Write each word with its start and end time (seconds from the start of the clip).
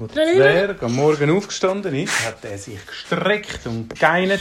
Wo 0.00 0.06
der 0.06 0.34
Zwerg 0.34 0.82
am 0.82 0.96
Morgen 0.96 1.30
aufgestanden 1.30 1.94
ist, 1.94 2.24
hat 2.24 2.42
er 2.46 2.56
sich 2.56 2.86
gestreckt 2.86 3.66
und 3.66 4.00
geinert, 4.00 4.40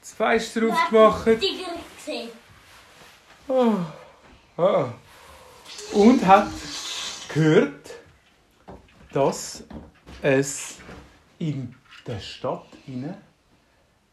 das 0.00 0.12
Fenster 0.12 0.62
aufgemacht. 0.68 1.38
Tiger 1.38 1.68
gesehen. 1.96 2.30
Oh. 3.46 3.74
Oh. 4.56 4.86
Und 5.92 6.26
hat 6.26 6.50
gehört, 7.32 7.90
dass 9.12 9.62
es 10.20 10.78
in 11.38 11.72
der 12.04 12.18
Stadt 12.18 12.66
inne 12.88 13.18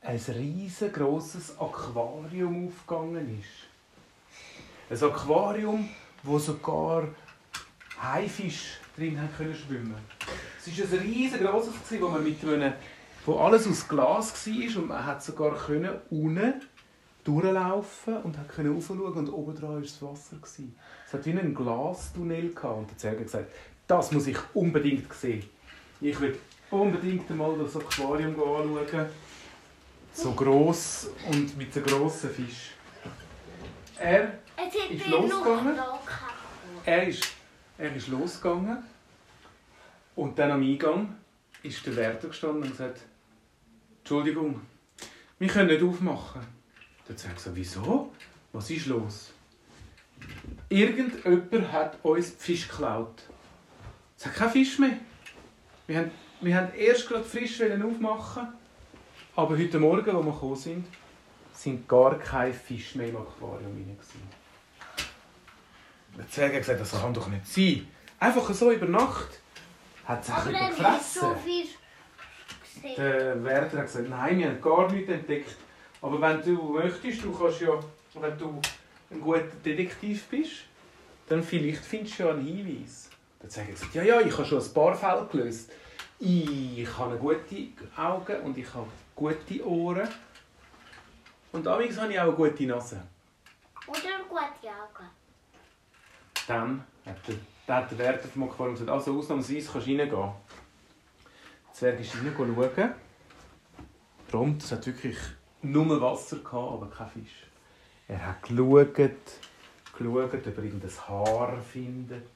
ein 0.01 0.19
riesengroßes 0.19 1.57
Aquarium 1.59 2.67
aufgegangen 2.67 3.41
ist. 3.41 5.01
Ein 5.01 5.09
Aquarium, 5.09 5.89
wo 6.21 6.37
sogar 6.37 7.07
Haifisch 7.99 8.77
drin 8.95 9.19
haben 9.19 9.35
können 9.35 9.55
schwimmen. 9.55 10.16
Es 10.67 10.91
war 10.91 10.99
ein 10.99 11.05
riesengroßes, 11.05 11.73
wo 11.99 12.09
man 12.09 12.23
mit 12.23 12.43
einem, 12.43 12.73
wo 13.25 13.35
alles 13.37 13.67
aus 13.67 13.87
Glas 13.87 14.47
war 14.47 14.81
und 14.81 14.87
man 14.87 15.05
hat 15.05 15.23
sogar 15.23 15.55
können 15.55 15.91
unten 16.09 16.53
durchlaufen 17.23 18.17
und 18.17 18.37
hat 18.37 18.49
können 18.49 18.73
raufschauen 18.73 19.13
und 19.13 19.29
oben 19.29 19.55
dran 19.55 19.75
war 19.75 19.81
das 19.81 20.01
Wasser. 20.01 20.37
Es 20.43 21.13
hat 21.13 21.25
wie 21.25 21.31
einen 21.31 21.53
Glastunnel 21.55 22.53
gehabt 22.53 22.77
und 22.77 22.89
der 22.89 22.97
Zwerg 22.97 23.17
hat 23.17 23.23
gesagt, 23.25 23.51
das 23.87 24.11
muss 24.11 24.27
ich 24.27 24.37
unbedingt 24.53 25.11
sehen. 25.13 25.43
Ich 26.01 26.19
will 26.19 26.37
unbedingt 26.69 27.29
einmal 27.31 27.57
das 27.57 27.75
Aquarium 27.75 28.31
anschauen. 28.31 29.05
So 30.13 30.31
gross 30.31 31.09
und 31.31 31.57
mit 31.57 31.73
so 31.73 31.81
grossen 31.81 32.29
Fisch. 32.29 32.71
Er 33.99 34.39
Ist 34.89 35.07
losgegangen? 35.07 35.75
er 36.85 37.07
ist, 37.07 37.23
er 37.77 37.95
ist 37.95 38.07
losgegangen 38.07 38.83
und 40.17 40.39
dann 40.39 40.51
am 40.51 40.61
Eingang 40.61 41.15
ist 41.61 41.85
der 41.85 41.95
Wärter 41.95 42.27
gestanden 42.27 42.63
und 42.63 42.71
gesagt, 42.71 43.01
Entschuldigung, 43.99 44.61
wir 45.37 45.47
können 45.47 45.69
nicht 45.69 45.83
aufmachen. 45.83 46.41
Der 47.07 47.15
Zwerg 47.15 47.35
gesagt, 47.35 47.55
wieso? 47.55 48.11
Was 48.51 48.69
ist 48.71 48.87
los? 48.87 49.31
Irgendjemand 50.69 51.71
hat 51.71 52.03
uns 52.03 52.31
Fisch 52.31 52.67
geklaut. 52.67 53.21
Es 54.17 54.25
hat 54.25 54.33
keinen 54.33 54.51
Fisch 54.51 54.79
mehr. 54.79 54.97
Wir 55.85 55.99
haben, 55.99 56.11
wir 56.41 56.57
haben 56.57 56.73
erst 56.73 57.07
gerade 57.07 57.23
frisch 57.23 57.61
aufmachen, 57.61 58.47
aber 59.35 59.55
heute 59.55 59.79
Morgen, 59.79 60.09
als 60.09 60.25
wir 60.25 60.31
gekommen 60.31 60.55
sind, 60.55 60.87
sind 61.53 61.87
gar 61.87 62.17
keine 62.17 62.53
Fische 62.53 62.97
mehr 62.97 63.09
im 63.09 63.17
Aquarium 63.17 63.75
gewesen. 63.75 64.21
Der 66.17 66.27
Zwerg 66.27 66.53
hat 66.53 66.59
gesagt, 66.61 66.81
das 66.81 66.91
kann 66.99 67.13
doch 67.13 67.27
nicht 67.27 67.45
sein. 67.45 67.87
Einfach 68.19 68.51
so 68.51 68.71
über 68.71 68.87
Nacht 68.87 69.39
hat 70.07 70.23
es 70.23 70.29
Aber 70.29 70.41
sich 70.41 70.53
dann 70.53 70.97
ist 70.97 71.13
so 71.13 71.35
viel 71.35 71.67
gesehen. 72.61 72.95
Der 72.95 73.43
Wärter 73.43 73.79
hat 73.79 73.85
gesagt, 73.87 74.09
nein, 74.09 74.39
wir 74.39 74.47
haben 74.47 74.61
gar 74.61 74.91
nichts 74.91 75.11
entdeckt. 75.11 75.55
Aber 76.01 76.21
wenn 76.21 76.41
du 76.41 76.73
möchtest, 76.73 77.23
du 77.23 77.37
kannst 77.37 77.61
ja, 77.61 77.77
wenn 78.13 78.37
du 78.37 78.61
ein 79.11 79.21
guter 79.21 79.43
Detektiv 79.65 80.25
bist, 80.27 80.53
dann 81.27 81.43
vielleicht 81.43 81.83
findest 81.83 82.19
du 82.19 82.23
ja 82.23 82.29
einen 82.29 82.45
Hinweis. 82.45 83.09
Dann 83.39 83.49
sage 83.49 83.67
ich 83.69 83.75
gesagt, 83.75 83.95
ja, 83.95 84.03
ja, 84.03 84.21
ich 84.21 84.31
habe 84.31 84.45
schon 84.45 84.61
ein 84.61 84.73
paar 84.73 84.95
Fälle 84.95 85.27
gelöst. 85.29 85.71
Ich 86.19 86.87
habe 86.97 87.17
gute 87.17 87.67
Augen 87.95 88.41
und 88.43 88.57
ich 88.57 88.73
habe 88.73 88.87
gute 89.15 89.67
Ohren. 89.67 90.07
Und 91.51 91.67
amigs 91.67 91.97
habe 91.99 92.13
ich 92.13 92.19
auch 92.19 92.23
eine 92.23 92.33
gute 92.33 92.63
Nase. 92.63 93.01
Oder 93.87 93.99
gute 94.27 94.69
Augen. 94.69 95.09
Dann 96.47 96.83
hat 97.05 97.17
der, 97.67 97.75
hat 97.75 97.91
der 97.91 97.97
Wärter 97.97 98.27
vom 98.27 98.43
Aquarium 98.43 98.75
gesagt, 98.75 98.89
also 98.89 99.17
ausnahmsweise 99.17 99.69
kannst 99.71 99.87
du 99.87 99.91
reingehen. 99.91 100.09
Der 100.09 100.33
Zwerg 101.73 101.99
ist 101.99 102.15
rein 102.15 102.33
schauen. 102.35 102.91
Prompt, 104.29 104.63
es 104.63 104.71
hat 104.71 104.85
wirklich 104.85 105.17
nur 105.61 106.01
Wasser, 106.01 106.37
gehabt, 106.37 106.53
aber 106.73 106.89
kein 106.89 107.09
Fisch. 107.09 107.47
Er 108.07 108.25
hat 108.25 108.43
geschaut, 108.43 108.93
geschaut, 108.95 110.33
ob 110.33 110.57
er 110.57 110.63
irgendein 110.63 111.07
Haar 111.07 111.57
findet 111.61 112.27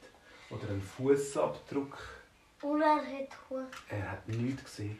oder 0.49 0.69
einen 0.69 0.81
Fußabdruck. 0.81 1.97
Und 2.61 2.81
er 2.81 2.95
hat 2.95 3.29
Hunger. 3.49 3.67
Er 3.89 4.11
hat 4.11 4.27
nichts 4.27 4.63
gesehen. 4.63 4.97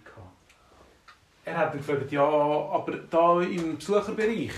Er 1.44 1.58
hat 1.58 1.74
gefragt, 1.74 2.12
ja, 2.12 2.24
aber 2.24 2.98
da 3.09 3.42
im 3.42 3.75
Besucherbereich, 3.75 4.53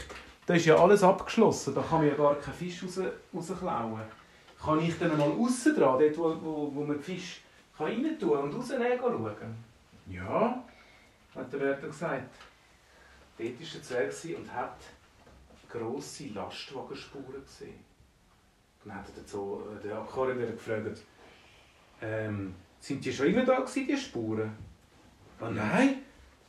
da 0.46 0.54
ist 0.54 0.66
ja 0.66 0.76
alles 0.76 1.02
abgeschlossen, 1.02 1.74
da 1.74 1.82
kann 1.82 2.00
man 2.00 2.08
ja 2.10 2.16
gar 2.16 2.36
keinen 2.36 2.54
Fisch 2.54 2.84
raus, 2.84 3.00
rausklauen. 3.34 4.02
Kann 4.64 4.80
ich 4.80 4.98
dann 4.98 5.18
mal 5.18 5.30
aussen 5.30 5.76
dran, 5.76 6.00
dort 6.00 6.18
wo, 6.18 6.42
wo, 6.42 6.76
wo 6.76 6.86
man 6.86 6.98
den 6.98 7.04
Fisch 7.04 7.42
kann 7.78 7.88
rein 7.88 8.18
tun 8.18 8.38
und 8.38 8.56
rausnehmen 8.56 8.98
schauen? 8.98 9.56
Ja, 10.08 10.64
hat 11.36 11.52
der 11.52 11.60
Wärter 11.60 11.88
gesagt. 11.88 12.34
Dort 13.38 13.60
war 13.60 13.68
der 13.74 14.12
Zwerg 14.12 14.38
und 14.38 14.54
hat 14.54 14.78
grosse 15.70 16.28
Lastwagenspuren 16.28 17.44
gesehen. 17.44 17.84
Dann 18.86 18.96
hat 18.96 19.10
er 19.10 19.16
dann 19.16 19.26
so, 19.26 19.68
äh, 19.84 20.52
gefragt, 20.52 21.04
ähm, 22.02 22.56
sind 22.80 23.04
die 23.04 23.14
schon 23.14 23.28
immer 23.28 23.46
da 23.46 23.60
gewesen, 23.60 23.88
die 23.88 23.98
Spuren? 23.98 24.56
Ah, 25.40 25.50
nein, 25.50 26.04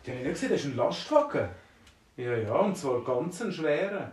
die 0.05 0.11
habe 0.11 0.21
ich 0.21 0.27
nicht 0.27 0.35
gesehen, 0.35 0.51
das 0.51 0.61
ist 0.61 0.67
ein 0.67 0.77
Lastwagen. 0.77 1.49
Ja, 2.17 2.37
ja, 2.37 2.55
und 2.55 2.77
zwar 2.77 3.03
ganz 3.03 3.43
ein 3.43 3.53
schwerer. 3.53 4.13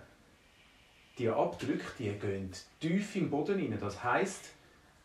Die 1.22 1.30
Abdrücke 1.30 1.86
die 2.00 2.10
gehen 2.14 2.50
tief 2.80 3.16
im 3.16 3.30
Boden 3.30 3.60
rein. 3.60 3.78
Das 3.80 4.04
heisst, 4.04 4.46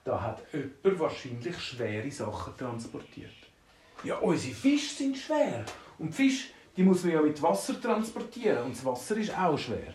da 0.03 0.19
hat 0.22 0.41
jemand 0.50 0.99
wahrscheinlich 0.99 1.59
schwere 1.59 2.10
Sachen 2.10 2.56
transportiert. 2.56 3.34
Ja, 4.03 4.16
unsere 4.16 4.55
Fische 4.55 4.94
sind 4.94 5.19
schwer. 5.19 5.66
Und 5.99 6.09
die 6.09 6.12
Fische, 6.15 6.49
die 6.75 6.84
muss 6.84 7.05
man 7.05 7.12
ja 7.12 7.21
mit 7.21 7.43
Wasser 7.43 7.78
transportieren. 7.78 8.65
Und 8.65 8.75
das 8.75 8.82
Wasser 8.87 9.19
ist 9.19 9.37
auch 9.37 9.59
schwer. 9.59 9.93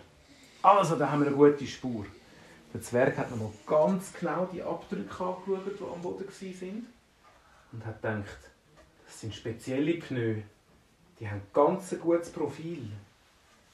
Also, 0.62 0.96
da 0.96 1.10
haben 1.10 1.22
wir 1.22 1.28
eine 1.30 1.36
gute 1.36 1.66
Spur. 1.66 2.06
Der 2.72 2.84
Zwerg 2.84 3.18
hat 3.18 3.32
nochmal 3.32 3.50
ganz 3.66 4.14
genau 4.14 4.48
die 4.54 4.62
Abdrücke 4.62 5.24
angeschaut, 5.24 5.80
die 5.80 5.84
am 5.84 6.02
Boden 6.04 6.28
waren. 6.28 6.88
Und 7.72 7.84
hat 7.84 8.00
gedacht, 8.00 8.40
das 9.08 9.22
sind 9.22 9.34
spezielle 9.34 9.96
Pneu. 9.96 10.36
Die 11.20 11.28
haben 11.28 11.42
ganz 11.52 11.94
ein 11.94 12.00
gutes 12.00 12.30
Profil. 12.30 12.92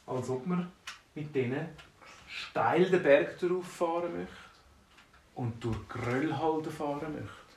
Als 0.05 0.29
ob 0.29 0.47
man 0.47 0.71
mit 1.13 1.35
denen 1.35 1.67
steil 2.37 2.85
den 2.85 3.01
Berg 3.01 3.39
darauf 3.39 3.67
fahren 3.67 4.15
möchte 4.15 4.33
und 5.35 5.63
durch 5.63 5.89
Gröllhalden 5.89 6.71
fahren 6.71 7.13
möchte. 7.13 7.47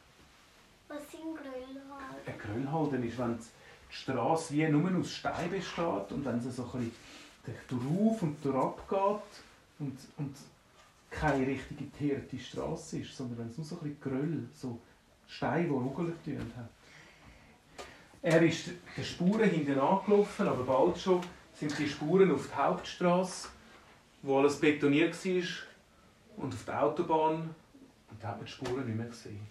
Was 0.89 1.11
sind 1.11 1.37
Grölle? 1.37 1.83
Ein 2.27 2.39
Gröllhalden 2.39 3.07
ist, 3.07 3.19
wenn 3.19 3.37
die 3.37 3.95
Straße 3.95 4.55
wie 4.55 4.69
nur 4.69 4.99
aus 4.99 5.13
Stein 5.13 5.51
besteht 5.51 6.13
und 6.13 6.25
wenn 6.25 6.41
sie 6.41 6.51
so 6.51 6.63
ein 6.75 6.91
bisschen 7.45 7.57
darauf 7.69 8.23
und 8.23 8.45
durchab 8.45 8.89
geht 8.89 9.43
und, 9.81 9.99
und 10.17 10.37
keine 11.11 11.47
richtige 11.47 11.85
geteerte 11.85 12.39
Straße 12.39 13.01
ist, 13.01 13.17
sondern 13.17 13.39
wenn 13.39 13.49
es 13.49 13.59
nur 13.59 13.67
so 13.67 13.77
ein 13.77 13.83
bisschen 13.83 14.01
Gröll, 14.01 14.49
so 14.55 14.79
Steine, 15.27 15.65
die 15.65 15.71
Rugeln 15.71 16.15
hat. 16.57 16.69
Er 18.23 18.43
ist 18.43 18.71
den 18.97 19.05
Spuren 19.05 19.49
hinten 19.49 19.79
angelaufen, 19.79 20.47
aber 20.47 20.65
bald 20.65 20.99
schon 20.99 21.21
sind 21.55 21.79
die 21.79 21.89
Spuren 21.89 22.33
auf 22.33 22.49
die 22.49 22.55
Hauptstraße, 22.55 23.49
wo 24.23 24.39
alles 24.39 24.59
betoniert 24.59 25.15
war, 25.25 25.43
und 26.37 26.55
auf 26.55 26.65
der 26.65 26.83
Autobahn. 26.83 27.55
Und 28.11 28.23
da 28.23 28.29
hat 28.29 28.37
man 28.37 28.47
die 28.47 28.53
Spuren 28.53 28.87
nicht 28.87 28.97
mehr 28.97 29.07
gesehen. 29.07 29.47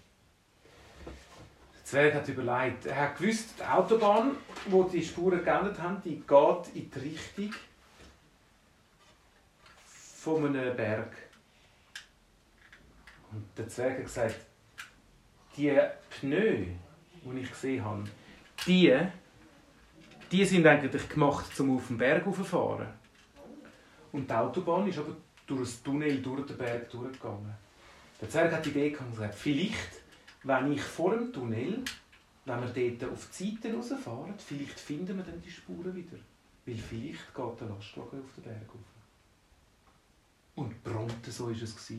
Der 1.75 1.85
Zwerg 1.85 2.13
hat 2.13 2.27
überlegt, 2.27 2.85
er 2.85 2.95
hat 2.95 3.17
gewusst, 3.17 3.55
die 3.57 3.63
Autobahn, 3.63 4.35
wo 4.67 4.83
die 4.83 5.03
Spuren 5.03 5.43
geändert 5.43 5.79
haben, 5.79 6.01
die 6.03 6.17
geht 6.17 6.75
in 6.75 6.91
die 6.91 6.99
Richtung 6.99 7.53
von 9.85 10.45
einem 10.45 10.75
Berg. 10.75 11.15
Und 13.31 13.45
der 13.57 13.67
Zwerg 13.69 13.97
hat 13.97 14.05
gesagt, 14.05 14.39
die 15.55 15.79
Pneu, 16.09 16.65
die 17.23 17.39
ich 17.39 17.49
gesehen 17.49 17.83
habe, 17.83 18.03
die, 18.65 18.95
die 20.31 20.45
sind 20.45 20.65
eigentlich 20.67 21.07
gemacht, 21.09 21.59
um 21.59 21.77
auf 21.77 21.87
den 21.87 21.97
Berg 21.97 22.25
raufzufahren. 22.25 22.98
Und 24.11 24.29
die 24.29 24.33
Autobahn 24.33 24.87
ist 24.87 24.97
aber 24.97 25.15
durch 25.45 25.69
ein 25.69 25.83
Tunnel 25.83 26.21
durch 26.21 26.45
den 26.45 26.57
Berg 26.57 26.89
durchgegangen. 26.89 27.53
Der 28.21 28.29
Zwerg 28.29 28.51
hat 28.51 28.65
die 28.65 28.69
Idee 28.69 28.89
gehabt 28.89 29.07
und 29.07 29.15
gesagt, 29.15 29.35
vielleicht, 29.35 30.01
wenn 30.43 30.71
ich 30.71 30.81
vor 30.81 31.11
dem 31.11 31.31
Tunnel, 31.31 31.83
wenn 32.45 32.61
wir 32.75 32.97
dort 32.97 33.13
auf 33.13 33.27
die 33.37 33.51
Seite 33.51 33.73
rausfahren, 33.73 34.33
vielleicht 34.37 34.79
finden 34.79 35.17
wir 35.17 35.23
dann 35.23 35.41
die 35.41 35.51
Spuren 35.51 35.95
wieder. 35.95 36.17
Weil 36.65 36.75
vielleicht 36.75 37.33
geht 37.33 37.61
der 37.61 37.67
Lastwagen 37.67 38.21
auf 38.21 38.33
den 38.35 38.43
Berg 38.43 38.69
rauf. 38.69 38.99
Und 40.55 40.83
prompt 40.83 41.25
so 41.25 41.47
war 41.47 41.53
es. 41.53 41.93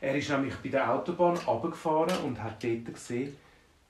Er 0.00 0.16
ist 0.16 0.30
nämlich 0.30 0.54
bei 0.56 0.70
der 0.70 0.92
Autobahn 0.92 1.36
runtergefahren 1.36 2.16
und 2.24 2.42
hat 2.42 2.62
dort 2.62 2.86
gesehen, 2.86 3.36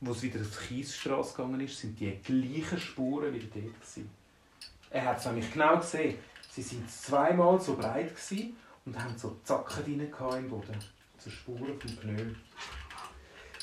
wo 0.00 0.10
es 0.12 0.22
wieder 0.22 0.40
auf 0.40 0.50
die 0.50 0.74
Kiesstraße 0.74 1.36
gegangen 1.36 1.60
ist, 1.60 1.78
sind 1.78 1.98
die 1.98 2.18
gleichen 2.22 2.78
Spuren 2.78 3.32
wieder 3.32 3.46
dort. 3.54 3.80
Gewesen. 3.80 4.10
Er 4.90 5.04
hat 5.04 5.18
es 5.18 5.26
nämlich 5.26 5.52
genau 5.52 5.76
gesehen. 5.78 6.18
Sie 6.56 6.62
sind 6.62 6.90
zweimal 6.90 7.60
so 7.60 7.76
breit 7.76 8.16
gewesen 8.16 8.56
und 8.86 8.98
haben 8.98 9.18
so 9.18 9.38
Zacken 9.44 9.84
drin 9.84 10.00
im 10.00 10.48
Boden. 10.48 10.78
So 11.18 11.28
Spuren 11.28 11.78
vom 11.78 11.96
Pneu. 11.96 12.32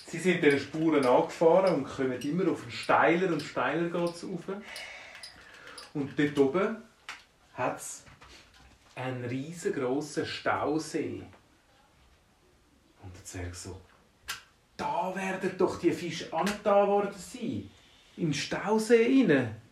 Sie 0.06 0.20
sind 0.20 0.44
den 0.44 0.60
Spuren 0.60 1.04
angefahren 1.04 1.74
und 1.74 1.86
kommen 1.86 2.22
immer 2.22 2.52
auf 2.52 2.62
einen 2.62 2.72
steiler 2.72 3.34
und 3.34 3.42
steiler 3.42 3.90
geht's 3.90 4.24
rauf. 4.24 4.44
Und 5.96 6.20
dort 6.20 6.38
oben 6.38 6.84
hat 7.56 7.78
es 7.78 8.04
einen 8.94 9.26
riesengroßen 9.26 10.28
Stausee. 10.28 11.24
Und 13.02 13.16
der 13.16 13.26
Zwerg 13.26 13.56
so, 13.56 13.82
da 14.78 15.16
werden 15.16 15.58
doch 15.58 15.80
die 15.80 15.94
Fische 15.94 16.32
angetan 16.32 16.88
worden 16.88 17.16
sein. 17.18 17.72
Im 18.18 18.32
Stausee 18.34 19.26
rein. 19.28 19.63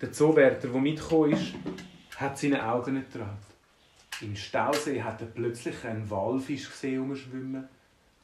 Der 0.00 0.12
Zoowärter, 0.12 0.68
der 0.68 0.80
mitgekommen 0.80 1.32
ist, 1.32 1.54
hat 2.16 2.38
seine 2.38 2.64
Augen 2.64 2.94
nicht 2.94 3.12
getraut. 3.12 3.28
Im 4.20 4.36
Stausee 4.36 5.02
hat 5.02 5.20
er 5.20 5.26
plötzlich 5.28 5.84
einen 5.84 6.08
Walfisch 6.10 6.70
gesehen 6.70 7.02
umschwimmen 7.02 7.68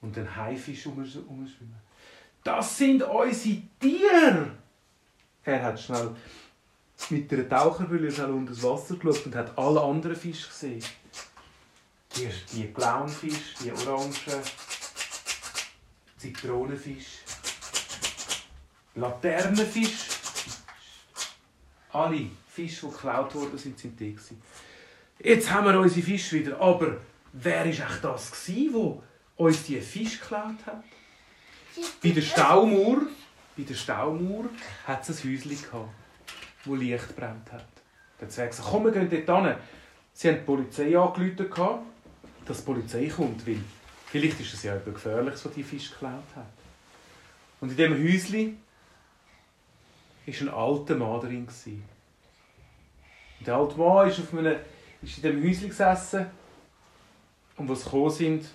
und 0.01 0.17
einen 0.17 0.37
Haifisch 0.37 0.87
umschwimmen. 0.87 1.77
Das 2.43 2.77
sind 2.77 3.03
unsere 3.03 3.63
Tiere! 3.81 4.51
Er 5.45 5.63
hat 5.63 5.81
schnell 5.81 6.11
mit 7.11 7.33
einer 7.33 7.49
Taucherbrille 7.49 8.11
schnell 8.11 8.31
unter 8.31 8.53
das 8.53 8.63
Wasser 8.63 8.97
geschaut 8.97 9.27
und 9.27 9.35
hat 9.35 9.57
alle 9.59 9.83
anderen 9.83 10.17
Fische 10.17 10.49
gesehen. 10.49 10.85
Die, 12.17 12.29
die 12.53 12.73
Clownfisch, 12.73 13.55
die 13.63 13.73
Orangen, 13.73 14.15
Zitronenfisch, 16.17 17.19
Laternenfisch. 18.95 20.14
Alle 21.95 22.27
Fische, 22.49 22.87
die 22.87 22.93
geklaut 22.93 23.35
worden 23.35 23.57
sind, 23.57 23.79
sind 23.79 23.99
die. 23.99 24.17
Jetzt 25.23 25.51
haben 25.51 25.67
wir 25.67 25.79
unsere 25.79 26.05
Fische 26.05 26.41
wieder. 26.41 26.61
Aber 26.61 26.97
wer 27.33 27.61
war 27.61 27.67
echt 27.67 28.03
das, 28.03 28.33
der 28.47 28.99
uns 29.37 29.63
diese 29.63 29.81
Fische 29.81 30.19
geklaut 30.19 30.67
hat? 30.67 30.83
Bei 32.03 32.11
der 32.11 32.23
Staumauer, 32.23 33.03
bei 33.57 33.63
der 33.63 33.75
Staumauer 33.75 34.47
hat 34.87 35.09
es 35.09 35.25
ein 35.25 35.33
Häuschen 35.33 35.51
gehabt, 35.51 35.89
wo 36.65 36.75
Licht 36.75 37.17
brennt 37.17 37.53
hat. 37.53 37.69
Der 38.21 38.29
Zwerg 38.29 38.51
gesagt, 38.51 38.69
komm, 38.71 38.85
wir 38.85 38.93
gehen 38.93 39.27
dort 39.27 39.47
hin. 39.47 39.57
Sie 40.13 40.29
haben 40.29 40.37
die 40.37 40.45
Polizei 40.45 40.99
angerufen, 40.99 41.79
dass 42.45 42.59
die 42.59 42.65
Polizei 42.65 43.07
kommt, 43.09 43.47
weil 43.47 43.59
vielleicht 44.07 44.41
ist 44.41 44.55
es 44.55 44.63
ja 44.63 44.75
etwas 44.75 44.95
Gefährliches, 44.95 45.45
was 45.45 45.53
die 45.53 45.63
Fische 45.63 45.93
geklaut 45.93 46.23
hat. 46.37 46.47
Und 47.61 47.71
in 47.71 47.77
diesem 47.77 47.95
Häuschen 47.95 48.64
war 50.27 50.35
ein 50.41 50.49
alter 50.49 50.95
Mann 50.97 51.21
drin. 51.21 51.49
Und 53.39 53.47
der 53.47 53.57
alte 53.57 53.77
Mann 53.77 54.09
ist, 54.09 54.21
auf 54.21 54.33
einem, 54.33 54.57
ist 55.03 55.19
in 55.19 55.23
diesem 55.23 55.43
Häuschen 55.43 55.69
gesessen 55.69 56.27
und 57.57 57.71
als 57.71 57.81
sie 57.81 57.85
gekommen 57.85 58.11
sind, 58.11 58.47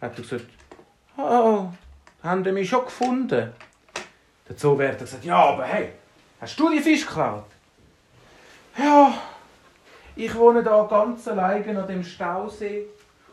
hat 0.00 0.16
er 0.16 0.22
gesagt, 0.22 0.46
«Oh, 1.16 1.68
haben 2.22 2.44
Sie 2.44 2.52
mich 2.52 2.68
schon 2.68 2.84
gefunden?» 2.84 3.52
Der 4.48 4.56
Zoowärter 4.56 4.92
hat 4.92 5.00
gesagt, 5.00 5.24
«Ja, 5.24 5.36
aber 5.36 5.64
hey, 5.64 5.92
hast 6.40 6.58
du 6.58 6.70
die 6.70 6.80
Fisch 6.80 7.06
geklaut?» 7.06 7.46
«Ja, 8.76 9.14
ich 10.16 10.34
wohne 10.34 10.62
da 10.62 10.82
ganz 10.84 11.28
alleine 11.28 11.80
an 11.80 11.86
dem 11.86 12.02
Stausee 12.02 12.86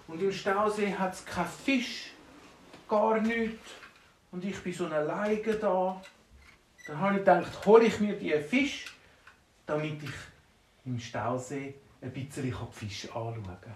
und 0.08 0.22
im 0.22 0.32
Stausee 0.32 0.94
hat 0.94 1.14
es 1.14 1.26
keinen 1.26 1.48
Fisch, 1.48 2.12
gar 2.88 3.20
nichts. 3.20 3.72
Und 4.32 4.44
ich 4.44 4.60
bin 4.62 4.74
so 4.74 4.88
alleine 4.88 5.54
da. 5.56 6.02
Dann 6.86 7.00
habe 7.00 7.14
ich 7.14 7.20
gedacht, 7.20 7.66
hole 7.66 7.86
ich 7.86 8.00
mir 8.00 8.18
die 8.18 8.34
Fisch, 8.40 8.94
damit 9.66 10.04
ich 10.04 10.12
im 10.86 11.00
Stausee 11.00 11.76
ein 12.02 12.12
bisschen 12.12 12.44
die 12.44 12.54
Fische 12.72 13.08
anschauen 13.10 13.44
kann. 13.44 13.76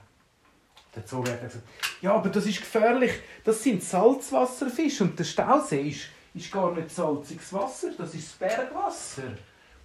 Der 0.95 1.05
Zoowärter 1.05 1.43
hat 1.43 1.51
gesagt, 1.51 1.67
ja, 2.01 2.13
aber 2.13 2.29
das 2.29 2.45
ist 2.45 2.59
gefährlich. 2.59 3.13
Das 3.43 3.63
sind 3.63 3.83
Salzwasserfische 3.83 5.03
und 5.03 5.17
der 5.17 5.23
Stausee 5.23 5.89
ist, 5.89 6.07
ist 6.33 6.51
gar 6.51 6.73
nicht 6.73 6.89
salziges 6.89 7.53
Wasser, 7.53 7.91
das 7.97 8.13
ist 8.13 8.29
das 8.41 8.49
Bergwasser. 8.49 9.31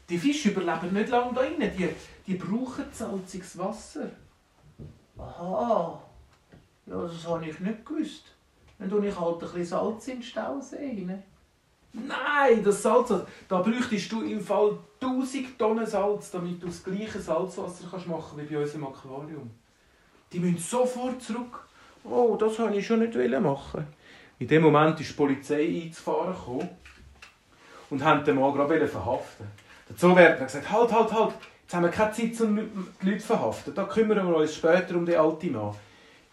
Die 0.08 0.19
Fische 0.19 0.50
überleben 0.50 0.92
nicht 0.92 1.10
lange 1.10 1.34
da 1.34 1.42
drin, 1.42 1.60
die, 1.60 1.88
die 2.26 2.34
brauchen 2.34 2.86
salziges 2.92 3.56
Wasser. 3.56 4.10
Aha, 5.16 6.02
ja, 6.86 7.02
das 7.02 7.26
habe 7.26 7.46
ich 7.46 7.60
nicht 7.60 7.86
gewusst. 7.86 8.24
Dann 8.78 8.90
tue 8.90 9.06
ich 9.06 9.19
halt 9.19 9.34
ein 9.34 9.40
bisschen 9.40 9.64
Salz 9.64 10.08
in 10.08 10.14
den 10.14 10.22
Stausee 10.22 11.06
rein. 11.08 11.22
Nein, 11.92 12.64
das 12.64 12.82
Salz, 12.82 13.12
da 13.48 13.60
bräuchtest 13.60 14.10
du 14.12 14.22
im 14.22 14.40
Fall 14.40 14.78
1000 15.00 15.58
Tonnen 15.58 15.86
Salz, 15.86 16.30
damit 16.30 16.62
du 16.62 16.66
das 16.66 16.82
gleiche 16.82 17.20
Salzwasser 17.20 17.84
kannst 17.90 18.06
machen 18.06 18.38
wie 18.38 18.54
bei 18.54 18.62
uns 18.62 18.74
im 18.74 18.86
Aquarium. 18.86 19.50
Die 20.32 20.38
müssen 20.38 20.58
sofort 20.58 21.22
zurück. 21.22 21.66
Oh, 22.04 22.36
das 22.40 22.58
wollte 22.58 22.78
ich 22.78 22.86
schon 22.86 23.00
nicht 23.00 23.14
machen. 23.40 23.86
In 24.38 24.48
dem 24.48 24.62
Moment 24.62 24.98
ist 25.00 25.10
die 25.10 25.14
Polizei 25.14 25.82
einzufahren 25.84 26.34
gekommen 26.34 26.68
und 27.90 28.02
haben 28.02 28.24
den 28.24 28.36
Mann 28.36 28.54
gerade 28.54 28.88
verhaften. 28.88 29.46
Der 29.88 29.96
Zoowärter 29.96 30.40
hat 30.40 30.46
gesagt, 30.46 30.70
halt, 30.70 30.92
halt, 30.92 31.12
halt, 31.12 31.34
jetzt 31.62 31.74
haben 31.74 31.82
wir 31.82 31.90
keine 31.90 32.12
Zeit, 32.12 32.40
um 32.40 32.56
die 32.56 33.06
Leute 33.06 33.18
zu 33.18 33.26
verhaften. 33.26 33.74
Da 33.74 33.84
kümmern 33.84 34.26
wir 34.26 34.36
uns 34.36 34.54
später 34.54 34.96
um 34.96 35.04
den 35.04 35.18
alten 35.18 35.52
Mann. 35.52 35.74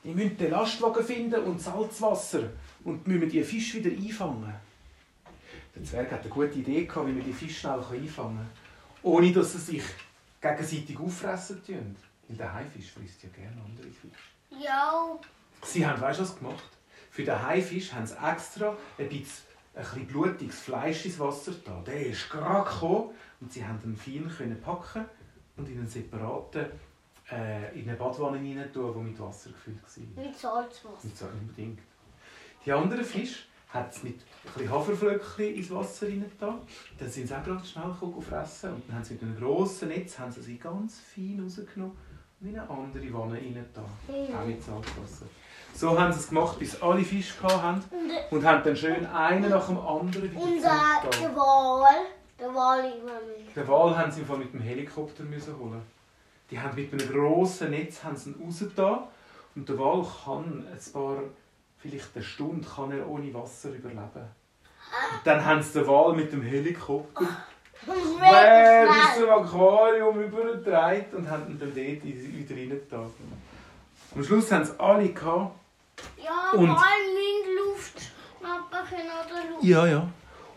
Die 0.05 0.13
müssen 0.13 0.37
den 0.37 0.51
Lastwagen 0.51 1.03
finden 1.03 1.43
und 1.43 1.61
Salzwasser 1.61 2.43
und 2.85 3.05
müssen 3.05 3.29
die 3.29 3.43
Fische 3.43 3.83
wieder 3.83 3.91
einfangen. 3.91 4.68
Der 5.79 5.87
Zwerg 5.87 6.11
hat 6.11 6.21
eine 6.21 6.29
gute 6.29 6.59
Idee 6.59 6.85
gehabt, 6.85 7.07
wie 7.07 7.13
man 7.13 7.23
die 7.23 7.31
Fische 7.31 7.61
schnell 7.61 7.79
einfangen 7.79 8.37
kann, 8.37 8.49
ohne 9.01 9.31
dass 9.31 9.53
sie 9.53 9.59
sich 9.59 9.83
gegenseitig 10.41 10.99
auffressen 10.99 11.63
tun. 11.65 11.95
Weil 12.27 12.37
der 12.37 12.53
Haifisch 12.53 12.91
frisst 12.91 13.23
ja 13.23 13.29
gerne 13.29 13.61
andere 13.63 13.87
Fische. 13.87 14.61
Ja. 14.61 15.17
Sie 15.63 15.87
haben, 15.87 16.01
weißt 16.01 16.19
du 16.19 16.23
was 16.23 16.37
gemacht? 16.37 16.69
Für 17.11 17.23
den 17.23 17.41
Haifisch 17.41 17.93
haben 17.93 18.05
sie 18.05 18.15
extra 18.15 18.75
ein 18.97 19.07
bisschen, 19.07 19.45
ein 19.73 19.83
bisschen 19.83 20.07
blutiges 20.07 20.59
Fleisch 20.59 21.05
ins 21.05 21.17
Wasser 21.17 21.53
da. 21.63 21.81
Der 21.87 22.07
ist 22.07 22.29
gerade 22.29 22.69
gekommen 22.69 23.11
und 23.39 23.53
sie 23.53 23.65
haben 23.65 23.79
ihn 23.85 23.95
fein 23.95 24.29
können 24.35 24.61
packen 24.61 25.05
und 25.55 25.69
in 25.69 25.79
einen 25.79 25.87
separaten 25.87 26.65
äh, 27.31 27.79
in 27.79 27.87
eine 27.87 27.97
Badwanne 27.97 28.37
rein 28.37 28.73
tun, 28.73 28.93
die 28.93 29.11
mit 29.11 29.19
Wasser 29.19 29.51
gefüllt 29.51 29.81
war. 29.81 30.25
Mit 30.25 30.37
Salzwasser. 30.37 30.97
Mit 31.03 31.17
so 31.17 31.25
unbedingt. 31.25 31.79
Die 32.65 32.71
anderen 32.73 33.05
Fische 33.05 33.43
hat 33.69 33.91
es 33.95 34.03
mit 34.03 34.15
ein 34.15 34.53
bisschen 34.53 34.71
Haferflöckchen 34.71 35.55
ins 35.55 35.71
Wasser 35.71 36.07
rein 36.07 36.25
Dann 36.39 37.09
sind 37.09 37.27
sie 37.27 37.35
auch 37.35 37.43
gerade 37.43 37.63
schnell 37.65 37.93
fressen 38.21 38.73
und 38.73 38.83
dann 38.87 38.95
haben 38.97 39.03
sie 39.03 39.13
mit 39.13 39.23
einem 39.23 39.37
grossen 39.39 39.89
Netz 39.89 40.17
haben 40.17 40.31
sie 40.31 40.41
sie 40.41 40.57
ganz 40.57 40.99
fein 40.99 41.39
rausgenommen 41.43 41.95
und 42.41 42.47
in 42.49 42.59
eine 42.59 42.69
andere 42.69 43.13
Wanne 43.13 43.35
rein 43.35 43.65
Mhm. 44.07 44.35
Auch 44.35 44.45
mit 44.45 44.63
Salzwasser. 44.63 45.25
So 45.75 45.97
haben 45.99 46.11
sie 46.11 46.19
es 46.19 46.29
gemacht, 46.29 46.57
bis 46.57 46.81
alle 46.81 47.03
Fische 47.03 47.43
hatten 47.43 47.83
und 48.31 48.43
haben 48.43 48.63
dann 48.63 48.75
schön 48.75 49.05
einen 49.05 49.49
nach 49.49 49.67
dem 49.67 49.77
anderen 49.77 50.23
wieder 50.23 50.35
Und 50.41 50.61
zurückgetan. 50.61 51.21
der 51.21 51.35
Wal. 51.35 51.95
Der 52.39 52.55
Wal 52.55 52.79
immer 52.79 53.19
mit. 53.37 53.55
Den 53.55 53.67
Wal 53.67 53.97
haben 53.97 54.11
sie 54.11 54.21
mit 54.21 54.51
dem 54.53 54.61
Helikopter 54.61 55.23
müssen 55.23 55.57
holen. 55.59 55.81
Die 56.49 56.59
haben 56.59 56.75
mit 56.75 56.91
einem 56.91 57.07
grossen 57.11 57.69
Netz 57.69 58.03
haben 58.03 58.15
sie 58.15 58.31
ihn 58.31 58.43
rausgetan. 58.43 59.01
und 59.55 59.69
der 59.69 59.77
Wal 59.77 60.03
kann 60.25 60.65
ein 60.65 60.91
paar, 60.93 61.17
vielleicht 61.79 62.15
eine 62.15 62.23
Stunde, 62.23 62.67
kann 62.67 62.91
er 62.91 63.07
ohne 63.09 63.33
Wasser 63.33 63.69
überleben. 63.69 64.03
Und 65.13 65.25
dann 65.25 65.45
haben 65.45 65.61
sie 65.61 65.79
den 65.79 65.87
Wal 65.87 66.13
mit 66.15 66.31
dem 66.31 66.41
Helikopter 66.41 67.25
quer 67.83 68.87
bis 68.87 69.19
zum 69.19 69.29
Aquarium 69.29 70.21
übergetragen 70.21 71.05
und 71.17 71.29
haben 71.29 71.49
ihn 71.49 71.59
dann 71.59 71.73
dort 71.73 72.03
wieder 72.03 72.55
reingetan. 72.55 73.09
Am 74.15 74.23
Schluss 74.23 74.51
haben 74.51 74.65
sie 74.65 74.79
alle 74.79 75.09
gehabt. 75.09 75.55
Ja, 76.17 76.51
Und-. 76.57 76.75
Papa 78.41 78.83
kann 78.89 78.99
oder 78.99 79.49
Luft. 79.49 79.63
Ja, 79.63 79.85
ja. 79.85 80.07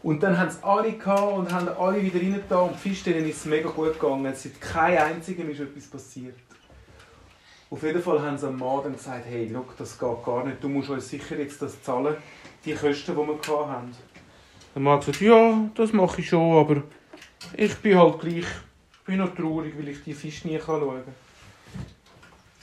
Und 0.03 0.23
dann 0.23 0.37
haben 0.37 0.51
sie 0.51 0.63
alle 0.65 0.93
gehabt 0.93 1.33
und 1.33 1.53
haben 1.53 1.69
alle 1.69 2.03
wieder 2.03 2.21
reingetan 2.21 2.69
und 2.69 2.75
die 2.75 2.89
Fische 2.89 3.13
denen 3.13 3.29
ist 3.29 3.39
es 3.39 3.45
mega 3.45 3.69
gut 3.69 3.99
gegangen. 3.99 4.27
Es 4.27 4.45
ist 4.45 4.61
kein 4.61 4.99
einzigem 4.99 5.51
ist 5.51 5.61
etwas 5.61 5.87
passiert. 5.87 6.35
Auf 7.73 7.83
jeden 7.85 8.03
Fall 8.03 8.21
haben 8.21 8.37
sie 8.37 8.47
am 8.47 8.59
dann 8.59 8.93
gesagt, 8.93 9.25
hey, 9.25 9.49
look, 9.49 9.75
das 9.79 9.99
geht 9.99 10.25
gar 10.27 10.45
nicht, 10.45 10.63
du 10.63 10.69
musst 10.69 10.91
uns 10.91 11.09
sicher 11.09 11.39
jetzt 11.39 11.63
das 11.63 11.83
zahlen, 11.83 12.17
die 12.67 12.75
Kosten, 12.75 13.17
die 13.17 13.49
wir 13.49 13.67
haben. 13.67 13.91
Der 14.75 14.83
Mann 14.83 15.01
gesagt, 15.01 15.23
ja, 15.23 15.71
das 15.75 15.91
mache 15.95 16.21
ich 16.21 16.29
schon, 16.29 16.55
aber 16.55 16.83
ich 17.57 17.75
bin 17.77 17.99
halt 17.99 18.21
gleich, 18.21 18.45
ich 18.45 19.05
bin 19.07 19.17
noch 19.17 19.35
traurig, 19.35 19.73
weil 19.79 19.89
ich 19.89 20.05
die 20.05 20.13
Fische 20.13 20.49
nie 20.49 20.61
schauen 20.61 20.83
kann. 20.83 21.15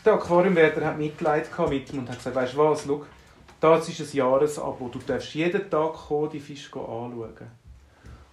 Der 0.05 0.13
Aquariumwärter 0.13 0.85
hat 0.85 0.99
Mitleid 0.99 1.49
mit 1.67 1.91
ihm 1.91 1.99
und 2.01 2.09
hat 2.09 2.17
gesagt, 2.17 2.35
weißt 2.35 2.53
du 2.53 2.57
was, 2.59 2.83
schau, 2.85 3.03
das 3.59 3.89
ist 3.89 4.01
ein 4.01 4.15
Jahresabo. 4.15 4.89
Du 4.89 4.99
darfst 4.99 5.33
jeden 5.33 5.71
Tag 5.71 5.93
kommen, 5.93 6.29
die 6.29 6.39
Fische 6.39 6.69
anschauen. 6.75 7.33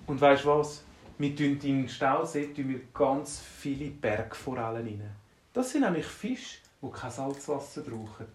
Und 0.07 0.21
weißt 0.21 0.45
du 0.45 0.49
was? 0.49 0.85
Wir 1.17 1.35
tun 1.35 1.59
den 1.59 1.89
Stausee 1.89 2.53
tun 2.55 2.69
wir 2.69 2.81
ganz 2.93 3.41
viele 3.41 3.91
Bergforellen 3.91 4.87
rein. 4.87 5.11
Das 5.55 5.71
sind 5.71 5.81
nämlich 5.81 6.05
Fische, 6.05 6.59
die 6.83 6.91
kein 6.91 7.11
Salzwasser 7.11 7.83
brauchen. 7.83 8.27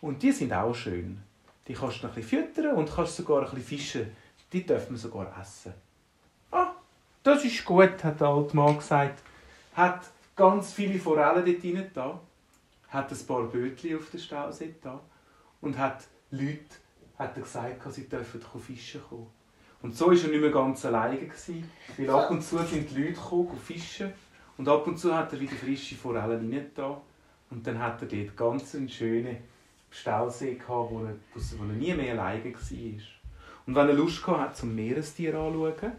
Und 0.00 0.22
die 0.22 0.32
sind 0.32 0.52
auch 0.52 0.74
schön. 0.74 1.20
Die 1.68 1.74
kannst 1.74 2.02
du 2.02 2.08
ein 2.08 2.14
bisschen 2.14 2.44
füttern 2.46 2.76
und 2.76 2.94
kannst 2.94 3.16
sogar 3.16 3.40
ein 3.40 3.44
bisschen 3.44 3.62
fischen. 3.62 4.16
Die 4.52 4.66
dürfen 4.66 4.92
wir 4.92 4.98
sogar 4.98 5.32
essen. 5.40 5.72
Ah, 6.50 6.72
das 7.22 7.44
ist 7.44 7.64
gut, 7.64 8.02
hat 8.02 8.20
der 8.20 8.28
alte 8.28 8.56
Mann 8.56 8.78
gesagt. 8.78 9.22
Hat 9.74 10.10
ganz 10.34 10.72
viele 10.72 10.98
Forellen 10.98 11.44
dort 11.44 11.64
rein 11.64 11.90
da. 11.94 12.20
Hat 12.88 13.12
ein 13.12 13.26
paar 13.26 13.44
Bötchen 13.44 13.96
auf 13.96 14.10
den 14.10 14.20
Stausee 14.20 14.74
da. 14.82 15.00
Und 15.60 15.78
hat 15.78 16.04
Leute 16.30 16.76
hat 17.18 17.36
er 17.36 17.42
gesagt, 17.42 17.92
sie 17.92 18.08
dürfen 18.08 18.40
fischen 18.60 19.02
kommen. 19.08 19.26
Und 19.82 19.96
so 19.96 20.06
war 20.06 20.14
er 20.14 20.28
nicht 20.28 20.40
mehr 20.40 20.50
ganz 20.50 20.84
alleine. 20.84 21.18
Gewesen, 21.18 21.70
weil 21.96 22.10
ab 22.10 22.30
und 22.30 22.42
zu 22.42 22.58
sind 22.58 22.90
die 22.90 23.02
Leute 23.02 23.12
gekommen, 23.12 23.58
fischen. 23.58 24.12
Und 24.56 24.68
ab 24.68 24.86
und 24.86 24.98
zu 24.98 25.14
hat 25.14 25.32
er 25.32 25.40
wieder 25.40 25.56
frische 25.56 25.94
Forellen 25.94 26.50
reingetan. 26.50 26.96
Und 27.50 27.66
dann 27.66 27.78
hat 27.78 28.00
er 28.02 28.08
dort 28.08 28.36
ganz 28.36 28.74
einen 28.74 28.88
schönen 28.88 29.36
Stausee 29.90 30.54
gehabt, 30.54 30.90
wo 30.90 31.00
er, 31.04 31.14
wo 31.34 31.64
er 31.64 31.72
nie 31.72 31.92
mehr 31.94 32.12
alleine 32.12 32.44
war. 32.44 33.00
Und 33.66 33.74
wenn 33.74 33.88
er 33.88 33.94
Lust 33.94 34.26
hatte, 34.26 34.54
zum 34.54 34.74
Meerestier 34.74 35.34
anzuschauen, 35.34 35.92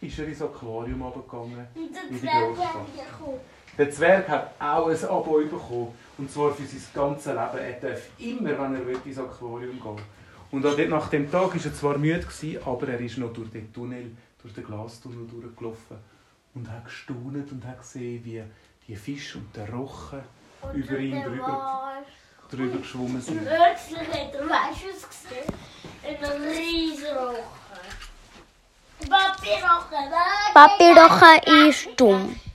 ist 0.00 0.18
er 0.18 0.26
ins 0.26 0.42
Aquarium 0.42 1.02
runtergegangen. 1.02 1.66
Und 1.74 1.94
der 1.94 2.18
Zwerg 2.18 2.58
hat 2.58 2.86
gekommen. 2.94 3.40
Der 3.78 3.90
Zwerg 3.90 4.28
hat 4.28 4.54
auch 4.60 4.88
ein 4.88 5.04
Abo 5.04 5.38
bekommen. 5.38 5.88
Und 6.18 6.30
zwar 6.30 6.52
für 6.52 6.64
sein 6.64 6.80
ganzes 6.94 7.26
Leben. 7.26 7.58
Er 7.58 7.80
darf 7.80 8.08
immer, 8.18 8.50
wenn 8.50 8.74
er 8.74 8.86
will, 8.86 8.98
ins 9.04 9.18
Aquarium 9.18 9.80
gehen. 9.80 10.04
Und 10.50 10.66
auch 10.66 10.76
nach 10.76 11.08
dem 11.08 11.30
Tag 11.30 11.54
war 11.54 11.64
er 11.64 11.74
zwar 11.74 11.98
müde, 11.98 12.26
aber 12.64 12.88
er 12.88 13.00
ist 13.00 13.18
noch 13.18 13.32
durch 13.32 13.50
den 13.50 13.72
Tunnel, 13.72 14.10
durch 14.42 14.52
den 14.52 14.64
Glastunnel 14.64 15.26
durchgelaufen. 15.26 15.96
Und 16.54 16.70
hat 16.70 16.84
gestaunt 16.84 17.50
und 17.50 17.66
hat 17.66 17.78
gesehen, 17.78 18.22
wie 18.24 18.42
die 18.86 18.96
Fische 18.96 19.38
und 19.38 19.56
der 19.56 19.70
Rochen 19.70 20.20
Und 20.62 20.74
über 20.74 20.98
ihn 20.98 21.22
drüber, 21.22 21.92
drüber 22.50 22.78
geschwommen 22.78 23.16
Und 23.16 23.22
sind. 23.22 23.44
plötzlich 23.44 24.08
hat 24.08 24.34
er, 24.34 24.48
weißt 24.48 24.82
du, 24.82 24.88
was 24.88 25.08
gesehen? 25.08 25.52
Ein 26.04 26.42
riesen 26.42 27.16
Rochen. 27.16 27.60
Papi 29.08 29.50
Rochen, 29.50 30.10
nein! 30.10 30.54
Papi 30.54 30.92
Rochen 30.92 31.68
ist 31.68 31.88
dumm. 31.96 32.40